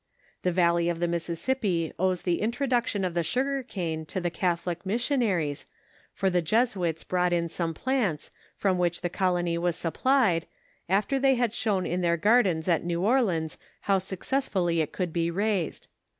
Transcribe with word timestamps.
The 0.41 0.51
valley 0.51 0.89
of 0.89 0.99
the 0.99 1.07
Mississippi 1.07 1.93
owes 1.99 2.23
the 2.23 2.39
introduc 2.39 2.87
tion 2.87 3.05
of 3.05 3.13
the 3.13 3.21
sugar 3.21 3.61
cane 3.61 4.03
to 4.07 4.19
the 4.19 4.31
Catholic 4.31 4.83
missionaries, 4.83 5.67
for 6.11 6.31
the 6.31 6.41
Jesuits 6.41 7.03
brought 7.03 7.31
in 7.31 7.47
some 7.47 7.75
plants 7.75 8.31
from 8.55 8.79
which 8.79 9.01
the 9.01 9.11
colony 9.11 9.59
was 9.59 9.75
supplied, 9.75 10.47
after 10.89 11.19
they 11.19 11.35
had 11.35 11.53
shown 11.53 11.85
in 11.85 12.01
their 12.01 12.17
gardens 12.17 12.67
at 12.67 12.83
New 12.83 13.03
Orleans 13.05 13.59
how 13.81 13.99
successfully 13.99 14.81
it 14.81 14.91
could 14.91 15.13
bo 15.13 15.27
raised. 15.31 15.87